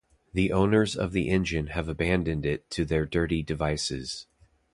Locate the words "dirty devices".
3.05-4.25